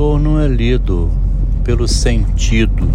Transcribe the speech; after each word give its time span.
autor 0.00 0.18
não 0.18 0.40
é 0.40 0.48
lido 0.48 1.10
pelo 1.62 1.86
sentido, 1.86 2.88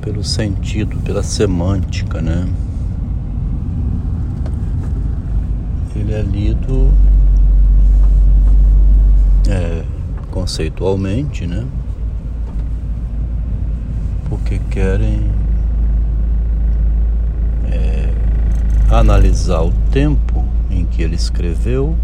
pelo 0.00 0.24
sentido, 0.24 0.96
pela 1.00 1.22
semântica, 1.22 2.22
né? 2.22 2.48
Ele 5.94 6.14
é 6.14 6.22
lido 6.22 6.90
é, 9.50 9.84
conceitualmente, 10.30 11.46
né? 11.46 11.66
Porque 14.30 14.58
querem 14.70 15.30
é, 17.70 18.14
analisar 18.88 19.60
o 19.60 19.72
tempo 19.90 20.42
em 20.70 20.86
que 20.86 21.02
ele 21.02 21.16
escreveu, 21.16 21.94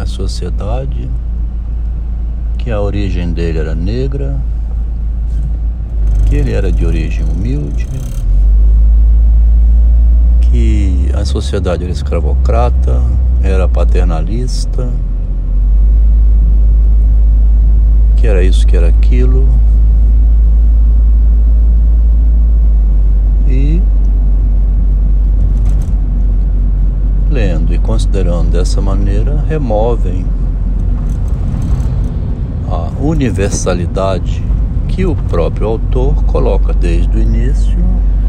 a 0.00 0.06
sociedade, 0.06 1.10
que 2.56 2.70
a 2.70 2.80
origem 2.80 3.32
dele 3.32 3.58
era 3.58 3.74
negra, 3.74 4.40
que 6.26 6.36
ele 6.36 6.52
era 6.52 6.70
de 6.70 6.86
origem 6.86 7.24
humilde, 7.24 7.88
que 10.40 11.10
a 11.14 11.24
sociedade 11.24 11.82
era 11.82 11.92
escravocrata, 11.92 13.02
era 13.42 13.68
paternalista, 13.68 14.88
que 18.16 18.26
era 18.26 18.42
isso, 18.42 18.66
que 18.66 18.76
era 18.76 18.88
aquilo. 18.88 19.48
E 23.48 23.82
lendo 27.30 27.74
e 27.74 27.78
considerando 28.08 28.50
dessa 28.50 28.80
maneira, 28.80 29.44
removem 29.46 30.24
a 32.66 32.90
universalidade 33.02 34.42
que 34.88 35.04
o 35.04 35.14
próprio 35.14 35.68
autor 35.68 36.24
coloca 36.24 36.72
desde 36.72 37.14
o 37.14 37.20
início, 37.20 37.78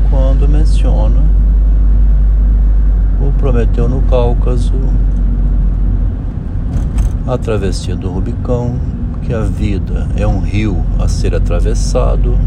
quando 0.10 0.50
menciona 0.50 1.24
o 3.22 3.32
Prometeu 3.40 3.88
no 3.88 4.02
Cáucaso, 4.02 4.74
a 7.26 7.38
travessia 7.38 7.96
do 7.96 8.12
Rubicão, 8.12 8.76
que 9.22 9.34
a 9.34 9.42
vida 9.42 10.08
é 10.18 10.28
um 10.28 10.40
rio 10.40 10.84
a 11.00 11.08
ser 11.08 11.34
atravessado, 11.34 12.38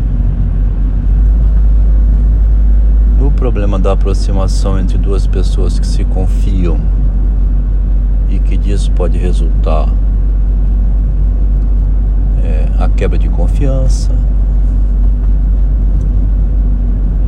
o 3.20 3.30
problema 3.30 3.78
da 3.78 3.92
aproximação 3.92 4.78
entre 4.78 4.98
duas 4.98 5.27
pessoas 5.27 5.78
que 5.78 5.86
se 5.86 6.05
confiam 6.05 7.02
e 8.33 8.38
que 8.38 8.56
disso 8.56 8.91
pode 8.92 9.19
resultar 9.19 9.86
é, 12.42 12.66
a 12.83 12.89
quebra 12.89 13.19
de 13.19 13.28
confiança. 13.28 14.11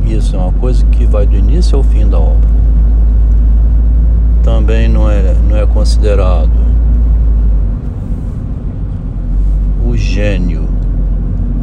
Isso 0.07 0.35
é 0.35 0.39
uma 0.39 0.51
coisa 0.53 0.83
que 0.87 1.05
vai 1.05 1.27
do 1.27 1.35
início 1.35 1.77
ao 1.77 1.83
fim 1.83 2.09
da 2.09 2.19
obra. 2.19 2.49
Também 4.43 4.89
não 4.89 5.09
é, 5.09 5.35
não 5.47 5.57
é 5.57 5.65
considerado 5.67 6.51
o 9.85 9.95
gênio 9.95 10.67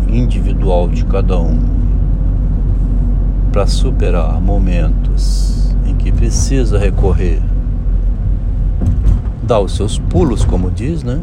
individual 0.08 0.88
de 0.88 1.04
cada 1.04 1.38
um 1.40 1.58
para 3.50 3.66
superar 3.66 4.40
momentos 4.40 5.74
em 5.84 5.96
que 5.96 6.12
precisa 6.12 6.78
recorrer, 6.78 7.42
dar 9.42 9.60
os 9.60 9.74
seus 9.76 9.98
pulos, 9.98 10.44
como 10.44 10.70
diz, 10.70 11.02
né? 11.02 11.20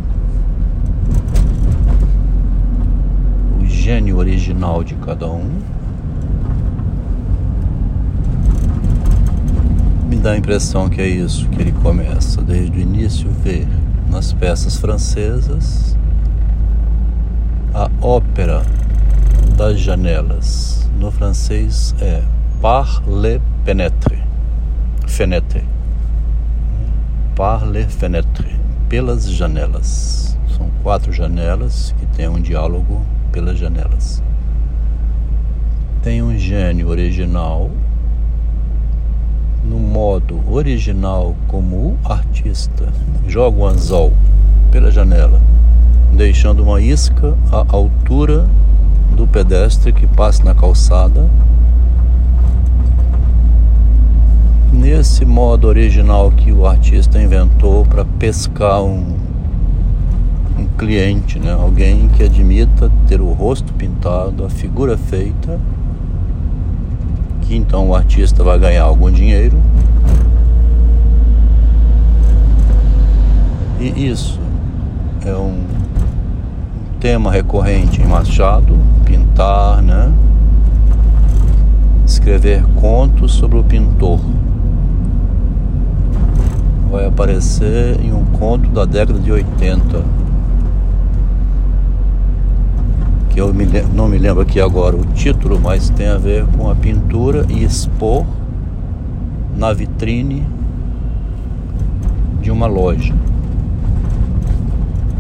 O 3.62 3.66
gênio 3.66 4.18
original 4.18 4.84
de 4.84 4.96
cada 4.96 5.28
um. 5.28 5.50
Me 10.08 10.16
dá 10.18 10.32
a 10.32 10.38
impressão 10.38 10.90
que 10.90 11.02
é 11.02 11.08
isso 11.08 11.48
que 11.50 11.62
ele 11.62 11.72
começa 11.72 12.42
desde 12.42 12.78
o 12.78 12.82
início 12.82 13.30
ver 13.44 13.68
nas 14.10 14.34
peças 14.34 14.76
francesas 14.78 15.96
a 17.74 17.90
ópera 18.02 18.64
das 19.56 19.80
janelas 19.80 20.90
no 21.00 21.12
francês 21.12 21.96
é 22.02 22.24
par 22.62 23.02
le 23.08 23.40
pénètre, 23.64 24.22
fenêtre. 25.08 25.79
Par 27.40 27.66
le 27.66 27.86
fenêtre, 27.88 28.44
pelas 28.90 29.32
janelas. 29.32 30.38
São 30.58 30.70
quatro 30.84 31.14
janelas 31.14 31.96
que 31.98 32.06
tem 32.08 32.28
um 32.28 32.38
diálogo 32.38 33.02
pelas 33.32 33.58
janelas. 33.58 34.22
Tem 36.04 36.22
um 36.22 36.38
gênio 36.38 36.90
original 36.90 37.72
no 39.64 39.80
modo 39.80 40.44
original 40.52 41.34
como 41.48 41.78
o 41.78 41.98
artista 42.04 42.92
joga 43.26 43.58
o 43.58 43.66
anzol 43.66 44.12
pela 44.70 44.92
janela, 44.92 45.40
deixando 46.12 46.62
uma 46.62 46.82
isca 46.82 47.38
à 47.54 47.64
altura 47.70 48.50
do 49.16 49.26
pedestre 49.26 49.94
que 49.94 50.06
passa 50.06 50.44
na 50.44 50.54
calçada. 50.54 51.26
Nesse 54.92 55.24
modo 55.24 55.68
original 55.68 56.32
que 56.32 56.52
o 56.52 56.66
artista 56.66 57.22
inventou 57.22 57.86
para 57.86 58.04
pescar 58.04 58.82
um, 58.82 59.16
um 60.58 60.66
cliente, 60.80 61.38
né? 61.38 61.52
alguém 61.52 62.10
que 62.10 62.24
admita 62.24 62.92
ter 63.08 63.22
o 63.22 63.32
rosto 63.32 63.72
pintado, 63.74 64.44
a 64.44 64.50
figura 64.50 64.98
feita, 64.98 65.60
que 67.44 67.56
então 67.56 67.90
o 67.90 67.96
artista 67.96 68.44
vai 68.44 68.58
ganhar 68.58 68.82
algum 68.82 69.12
dinheiro. 69.12 69.56
E 73.80 74.08
isso 74.10 74.40
é 75.24 75.36
um 75.36 75.66
tema 77.00 77.32
recorrente 77.32 78.02
em 78.02 78.06
Machado, 78.06 78.76
pintar, 79.06 79.84
né? 79.84 80.12
Escrever 82.08 82.64
contos 82.74 83.34
sobre 83.34 83.60
o 83.60 83.64
pintor. 83.64 84.20
Vai 86.90 87.06
aparecer 87.06 88.00
em 88.02 88.12
um 88.14 88.26
conto 88.26 88.70
da 88.70 88.84
década 88.84 89.20
de 89.20 89.32
80. 89.32 90.04
Que 93.30 93.40
eu 93.40 93.54
me, 93.54 93.66
não 93.94 94.08
me 94.08 94.18
lembro 94.18 94.42
aqui 94.42 94.60
agora 94.60 94.96
o 94.96 95.06
título, 95.06 95.60
mas 95.60 95.90
tem 95.92 96.08
a 96.08 96.18
ver 96.18 96.46
com 96.58 96.70
a 96.70 96.76
pintura 96.76 97.46
e 97.48 97.64
expor 97.64 98.26
na 99.56 99.72
vitrine 99.72 100.48
de 102.42 102.50
uma 102.50 102.66
loja. 102.66 103.14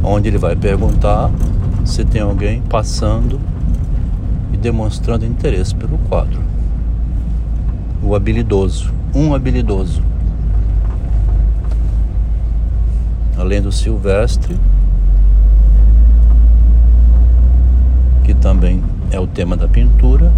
Onde 0.03 0.29
ele 0.29 0.37
vai 0.37 0.55
perguntar 0.55 1.29
se 1.85 2.03
tem 2.05 2.21
alguém 2.21 2.61
passando 2.61 3.39
e 4.53 4.57
demonstrando 4.57 5.25
interesse 5.25 5.75
pelo 5.75 5.97
quadro. 6.09 6.39
O 8.01 8.15
habilidoso, 8.15 8.91
um 9.13 9.35
habilidoso. 9.35 10.01
Além 13.39 13.61
do 13.61 13.71
Silvestre, 13.71 14.59
que 18.25 18.33
também 18.33 18.83
é 19.11 19.17
o 19.17 19.25
tema 19.25 19.55
da 19.55 19.65
pintura. 19.65 20.29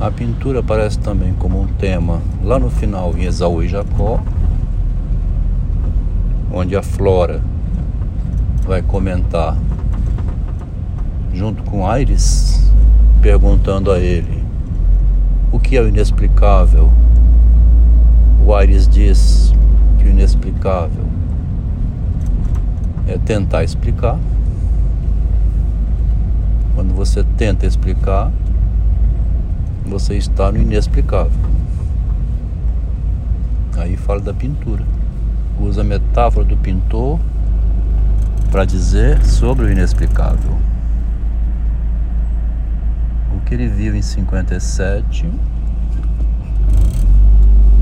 A 0.00 0.10
pintura 0.10 0.58
aparece 0.58 0.98
também 0.98 1.32
como 1.34 1.62
um 1.62 1.68
tema 1.68 2.20
lá 2.42 2.58
no 2.58 2.68
final 2.68 3.16
em 3.16 3.26
Esaú 3.26 3.62
e 3.62 3.68
Jacó, 3.68 4.20
onde 6.52 6.74
a 6.74 6.82
flora 6.82 7.40
vai 8.66 8.82
comentar 8.82 9.56
junto 11.32 11.62
com 11.62 11.86
Aires, 11.86 12.72
perguntando 13.22 13.92
a 13.92 14.00
ele 14.00 14.42
o 15.52 15.60
que 15.60 15.76
é 15.76 15.80
o 15.80 15.86
inexplicável. 15.86 16.90
O 18.44 18.52
Aires 18.52 18.88
diz 18.88 19.45
inexplicável 20.66 21.04
é 23.06 23.16
tentar 23.18 23.62
explicar. 23.62 24.18
Quando 26.74 26.92
você 26.92 27.22
tenta 27.36 27.64
explicar, 27.64 28.32
você 29.86 30.16
está 30.16 30.50
no 30.50 30.58
inexplicável. 30.58 31.38
Aí 33.76 33.96
fala 33.96 34.20
da 34.20 34.34
pintura. 34.34 34.84
Usa 35.60 35.82
a 35.82 35.84
metáfora 35.84 36.44
do 36.44 36.56
pintor 36.56 37.20
para 38.50 38.64
dizer 38.64 39.24
sobre 39.24 39.66
o 39.66 39.70
inexplicável. 39.70 40.58
O 43.34 43.40
que 43.46 43.54
ele 43.54 43.68
viu 43.68 43.94
em 43.94 44.02
57 44.02 45.30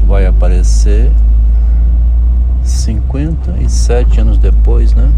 vai 0.06 0.26
aparecer 0.26 1.10
50 1.10 1.33
57 2.84 4.20
anos 4.20 4.36
depois, 4.36 4.92
né? 4.92 5.10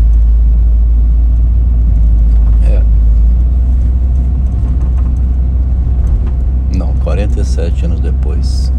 É. 2.63 2.81
Não, 6.77 6.95
47 6.99 7.87
anos 7.87 7.99
depois. 7.99 8.73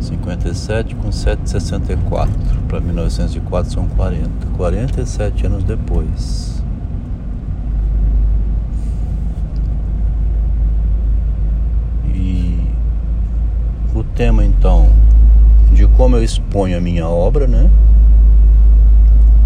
57 0.00 0.94
com 0.94 1.12
764 1.12 2.32
para 2.66 2.80
1904 2.80 3.72
são 3.72 3.86
40. 3.88 4.30
47 4.56 5.46
anos 5.46 5.62
depois. 5.62 6.62
E 12.06 12.58
o 13.94 14.02
tema 14.02 14.42
então 14.42 14.88
de 15.72 15.86
como 15.86 16.16
eu 16.16 16.24
exponho 16.24 16.76
a 16.76 16.80
minha 16.80 17.08
obra, 17.08 17.46
né? 17.46 17.70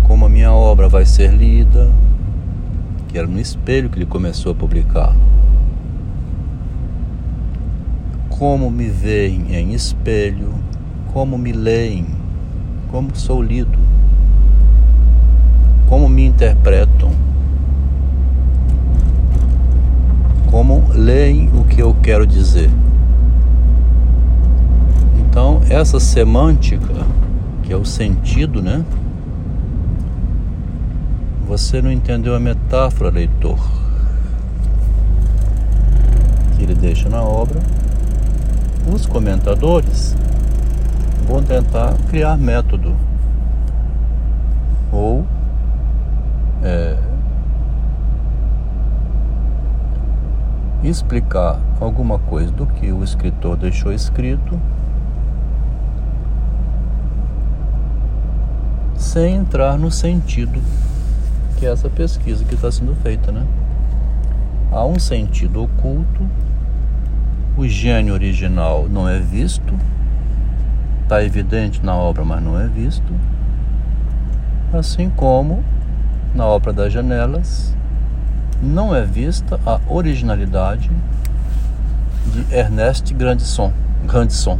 Como 0.04 0.26
a 0.26 0.28
minha 0.28 0.52
obra 0.52 0.88
vai 0.88 1.04
ser 1.04 1.32
lida, 1.32 1.90
que 3.08 3.18
era 3.18 3.26
no 3.26 3.38
espelho 3.38 3.88
que 3.88 3.98
ele 3.98 4.06
começou 4.06 4.52
a 4.52 4.54
publicar. 4.54 5.14
Como 8.28 8.70
me 8.70 8.88
veem 8.88 9.54
em 9.54 9.72
espelho, 9.72 10.52
como 11.12 11.38
me 11.38 11.52
leem, 11.52 12.06
como 12.90 13.14
sou 13.14 13.40
lido, 13.40 13.78
como 15.86 16.08
me 16.08 16.26
interpretam, 16.26 17.12
como 20.50 20.84
leem 20.92 21.50
o 21.54 21.64
que 21.64 21.80
eu 21.80 21.94
quero 22.02 22.26
dizer. 22.26 22.70
Então, 25.34 25.60
essa 25.68 25.98
semântica, 25.98 26.94
que 27.64 27.72
é 27.72 27.76
o 27.76 27.84
sentido, 27.84 28.62
né? 28.62 28.84
Você 31.48 31.82
não 31.82 31.90
entendeu 31.90 32.36
a 32.36 32.38
metáfora, 32.38 33.10
leitor, 33.10 33.58
que 36.54 36.62
ele 36.62 36.76
deixa 36.76 37.08
na 37.08 37.20
obra. 37.20 37.58
Os 38.94 39.06
comentadores 39.06 40.14
vão 41.26 41.42
tentar 41.42 41.94
criar 42.08 42.38
método 42.38 42.94
ou 44.92 45.26
é, 46.62 46.96
explicar 50.84 51.58
alguma 51.80 52.20
coisa 52.20 52.52
do 52.52 52.68
que 52.68 52.92
o 52.92 53.02
escritor 53.02 53.56
deixou 53.56 53.92
escrito 53.92 54.60
sem 59.14 59.36
entrar 59.36 59.78
no 59.78 59.92
sentido 59.92 60.60
que 61.56 61.64
é 61.64 61.70
essa 61.70 61.88
pesquisa 61.88 62.44
que 62.44 62.56
está 62.56 62.72
sendo 62.72 62.96
feita, 62.96 63.30
né? 63.30 63.46
Há 64.72 64.84
um 64.84 64.98
sentido 64.98 65.62
oculto, 65.62 66.28
o 67.56 67.64
gênio 67.68 68.12
original 68.12 68.88
não 68.90 69.08
é 69.08 69.20
visto, 69.20 69.72
está 71.04 71.22
evidente 71.22 71.80
na 71.80 71.94
obra, 71.94 72.24
mas 72.24 72.42
não 72.42 72.60
é 72.60 72.66
visto, 72.66 73.14
assim 74.72 75.08
como 75.10 75.62
na 76.34 76.44
obra 76.44 76.72
das 76.72 76.92
janelas 76.92 77.72
não 78.60 78.92
é 78.92 79.04
vista 79.04 79.60
a 79.64 79.78
originalidade 79.88 80.90
de 82.32 82.52
Ernest 82.52 83.14
Grandisson. 83.14 83.72
Grandisson. 84.08 84.58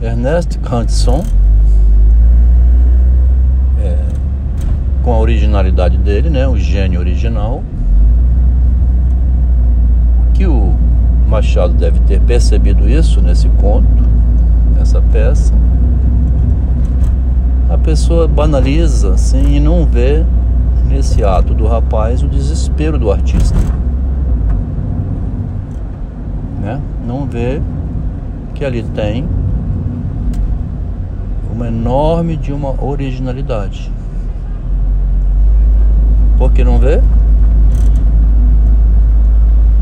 Ernest 0.00 0.58
Grandisson 0.60 1.24
com 5.06 5.12
a 5.12 5.20
originalidade 5.20 5.96
dele, 5.98 6.28
né, 6.28 6.48
o 6.48 6.56
gênio 6.56 6.98
original, 6.98 7.62
que 10.34 10.48
o 10.48 10.74
Machado 11.28 11.74
deve 11.74 12.00
ter 12.00 12.20
percebido 12.20 12.88
isso 12.88 13.20
nesse 13.22 13.48
conto, 13.50 13.86
nessa 14.74 15.00
peça. 15.00 15.54
A 17.70 17.78
pessoa 17.78 18.26
banaliza 18.26 19.12
assim 19.12 19.54
e 19.54 19.60
não 19.60 19.86
vê 19.86 20.24
nesse 20.88 21.22
ato 21.22 21.54
do 21.54 21.68
rapaz 21.68 22.24
o 22.24 22.26
desespero 22.26 22.98
do 22.98 23.12
artista. 23.12 23.56
Né? 26.60 26.80
Não 27.06 27.26
vê 27.26 27.62
que 28.54 28.64
ali 28.64 28.82
tem 28.82 29.24
uma 31.54 31.68
enorme 31.68 32.36
de 32.36 32.52
uma 32.52 32.74
originalidade. 32.84 33.94
Por 36.38 36.52
que 36.52 36.62
não 36.62 36.78
vê? 36.78 37.00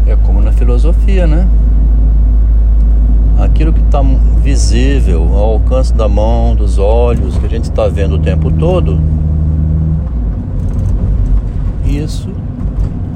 É 0.06 0.16
como 0.16 0.40
na 0.40 0.52
filosofia, 0.52 1.26
né? 1.26 1.48
Aquilo 3.38 3.72
que 3.72 3.80
está 3.80 4.00
visível, 4.42 5.22
ao 5.34 5.54
alcance 5.54 5.92
da 5.92 6.08
mão, 6.08 6.54
dos 6.54 6.78
olhos, 6.78 7.36
que 7.38 7.46
a 7.46 7.48
gente 7.48 7.64
está 7.64 7.88
vendo 7.88 8.16
o 8.16 8.18
tempo 8.18 8.50
todo, 8.50 9.00
isso 11.84 12.28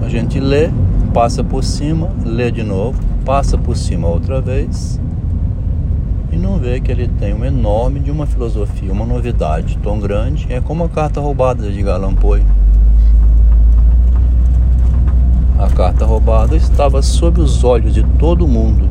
a 0.03 0.09
gente 0.09 0.41
lê, 0.41 0.71
passa 1.13 1.45
por 1.45 1.63
cima, 1.63 2.09
lê 2.25 2.51
de 2.51 2.63
novo, 2.63 2.99
passa 3.25 3.59
por 3.59 3.77
cima 3.77 4.09
outra 4.09 4.41
vez 4.41 5.01
e 6.33 6.37
não 6.37 6.59
vê 6.59 6.81
que 6.81 6.91
ele 6.91 7.09
tem 7.09 7.35
um 7.35 7.45
enorme 7.45 8.01
de 8.01 8.11
uma 8.11 8.27
filosofia, 8.27 8.93
uma 8.93 9.05
novidade 9.05 9.79
tão 9.83 9.99
grande. 9.99 10.47
É 10.51 10.61
como 10.61 10.85
a 10.85 10.89
carta 10.89 11.21
roubada 11.21 11.71
de 11.71 11.89
Allan 11.89 12.15
Poe. 12.15 12.43
A 15.59 15.69
carta 15.69 16.07
roubada 16.07 16.55
estava 16.55 17.03
sob 17.03 17.41
os 17.41 17.65
olhos 17.65 17.93
de 17.93 18.05
todo 18.05 18.47
mundo. 18.47 18.89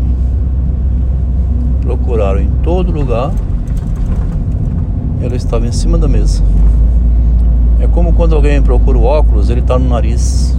Procuraram 1.81 2.41
em 2.41 2.49
todo 2.61 2.91
lugar. 2.91 3.31
Ela 5.21 5.37
estava 5.37 5.65
em 5.65 5.71
cima 5.71 5.97
da 5.97 6.09
mesa. 6.09 6.43
É 7.79 7.87
como 7.87 8.11
quando 8.11 8.35
alguém 8.35 8.61
procura 8.61 8.97
o 8.97 9.03
óculos, 9.03 9.49
ele 9.49 9.61
está 9.61 9.79
no 9.79 9.87
nariz. 9.87 10.57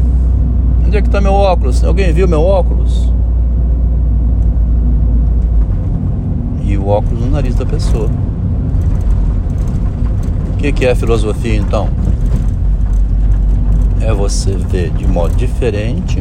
Onde 0.87 0.97
é 0.97 1.03
que 1.03 1.09
está 1.09 1.21
meu 1.21 1.35
óculos? 1.35 1.85
Alguém 1.85 2.11
viu 2.11 2.27
meu 2.27 2.41
óculos? 2.41 3.13
E 6.65 6.75
o 6.79 6.89
óculos 6.89 7.21
no 7.21 7.31
nariz 7.31 7.55
da 7.55 7.67
pessoa. 7.67 8.09
O 10.55 10.57
que, 10.57 10.73
que 10.73 10.87
é 10.87 10.95
filosofia 10.95 11.57
então? 11.57 11.91
É 14.01 14.13
você 14.13 14.57
ver 14.57 14.91
de 14.91 15.07
modo 15.07 15.35
diferente 15.35 16.21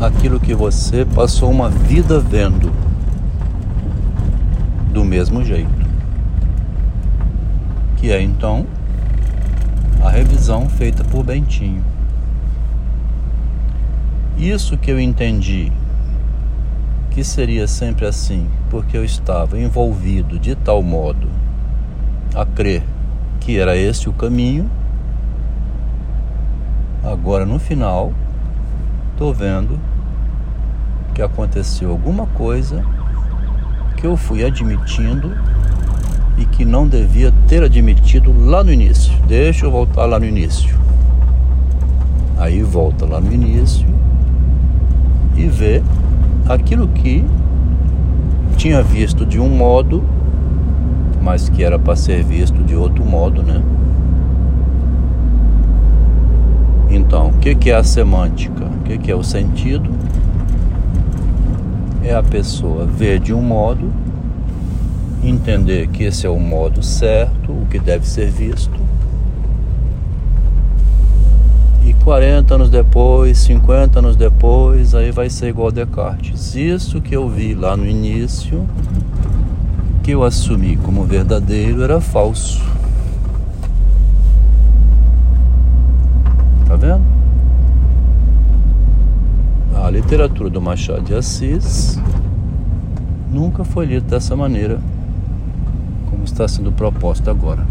aquilo 0.00 0.40
que 0.40 0.54
você 0.54 1.04
passou 1.04 1.50
uma 1.50 1.68
vida 1.68 2.18
vendo 2.18 2.72
do 4.92 5.04
mesmo 5.04 5.44
jeito. 5.44 5.70
Que 7.96 8.10
é 8.10 8.20
então 8.20 8.66
a 10.02 10.10
revisão 10.10 10.68
feita 10.68 11.04
por 11.04 11.24
Bentinho. 11.24 11.84
Isso 14.36 14.76
que 14.76 14.90
eu 14.90 14.98
entendi 14.98 15.70
que 17.10 17.22
seria 17.22 17.68
sempre 17.68 18.06
assim, 18.06 18.48
porque 18.70 18.96
eu 18.96 19.04
estava 19.04 19.58
envolvido 19.58 20.38
de 20.38 20.54
tal 20.54 20.82
modo 20.82 21.28
a 22.34 22.44
crer 22.44 22.82
que 23.38 23.58
era 23.58 23.76
esse 23.76 24.08
o 24.08 24.12
caminho 24.12 24.70
Agora 27.04 27.44
no 27.44 27.58
final, 27.58 28.12
tô 29.16 29.32
vendo 29.32 29.78
que 31.12 31.20
aconteceu 31.20 31.90
alguma 31.90 32.26
coisa 32.26 32.84
que 33.96 34.06
eu 34.06 34.16
fui 34.16 34.44
admitindo 34.44 35.32
e 36.38 36.44
que 36.44 36.64
não 36.64 36.86
devia 36.86 37.32
ter 37.48 37.62
admitido 37.62 38.32
lá 38.46 38.62
no 38.64 38.72
início. 38.72 39.12
Deixa 39.26 39.66
eu 39.66 39.70
voltar 39.70 40.06
lá 40.06 40.18
no 40.18 40.24
início. 40.24 40.78
Aí 42.38 42.62
volta 42.62 43.04
lá 43.04 43.20
no 43.20 43.32
início 43.32 43.86
e 45.36 45.46
vê 45.48 45.82
aquilo 46.48 46.88
que 46.88 47.24
tinha 48.56 48.82
visto 48.82 49.26
de 49.26 49.40
um 49.40 49.48
modo, 49.48 50.04
mas 51.20 51.48
que 51.48 51.62
era 51.62 51.78
para 51.78 51.96
ser 51.96 52.22
visto 52.24 52.62
de 52.62 52.74
outro 52.74 53.04
modo, 53.04 53.42
né? 53.42 53.62
Então, 56.94 57.28
o 57.28 57.38
que 57.38 57.70
é 57.70 57.74
a 57.74 57.82
semântica? 57.82 58.66
O 58.66 58.98
que 58.98 59.10
é 59.10 59.14
o 59.14 59.22
sentido? 59.22 59.88
É 62.04 62.14
a 62.14 62.22
pessoa 62.22 62.84
ver 62.84 63.18
de 63.18 63.32
um 63.32 63.40
modo, 63.40 63.90
entender 65.24 65.88
que 65.88 66.04
esse 66.04 66.26
é 66.26 66.28
o 66.28 66.38
modo 66.38 66.82
certo, 66.82 67.50
o 67.50 67.66
que 67.70 67.78
deve 67.78 68.06
ser 68.06 68.30
visto. 68.30 68.78
E 71.82 71.94
40 71.94 72.56
anos 72.56 72.68
depois, 72.68 73.38
50 73.38 73.98
anos 74.00 74.14
depois, 74.14 74.94
aí 74.94 75.10
vai 75.10 75.30
ser 75.30 75.48
igual 75.48 75.72
Descartes. 75.72 76.54
Isso 76.54 77.00
que 77.00 77.16
eu 77.16 77.26
vi 77.26 77.54
lá 77.54 77.74
no 77.74 77.86
início 77.86 78.66
que 80.02 80.10
eu 80.10 80.24
assumi 80.24 80.76
como 80.76 81.04
verdadeiro 81.04 81.82
era 81.82 82.02
falso. 82.02 82.60
Tá 86.72 86.76
vendo? 86.76 87.04
A 89.76 89.90
literatura 89.90 90.48
do 90.48 90.58
Machado 90.58 91.02
de 91.02 91.14
Assis 91.14 92.00
nunca 93.30 93.62
foi 93.62 93.84
lida 93.84 94.06
dessa 94.06 94.34
maneira 94.34 94.80
como 96.08 96.24
está 96.24 96.48
sendo 96.48 96.72
proposta 96.72 97.30
agora. 97.30 97.66